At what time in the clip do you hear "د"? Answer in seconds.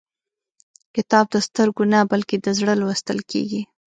1.31-1.35, 2.39-2.47